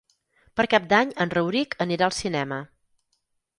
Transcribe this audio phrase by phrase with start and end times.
[0.59, 2.61] Per Cap d'Any en Rauric anirà al cinema.